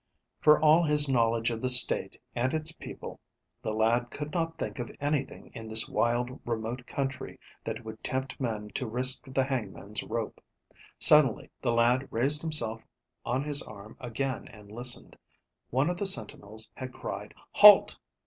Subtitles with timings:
[0.39, 3.19] For all his knowledge of the state and its people,
[3.61, 8.39] the lad could not think of anything in this wild, remote country that would tempt
[8.41, 10.41] men to risk the hangman's rope.
[10.97, 12.81] Suddenly the lad raised himself
[13.27, 15.15] on his arm again and listened.
[15.69, 17.95] One of the sentinels had cried "Halt!"